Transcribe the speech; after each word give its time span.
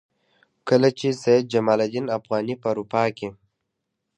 کله 0.67 0.89
چې 0.99 1.07
سید 1.21 1.43
جمال 1.53 1.79
الدین 1.85 2.05
افغاني 2.17 2.55
په 2.61 2.67
اروپا 2.71 3.03
کې. 3.17 3.29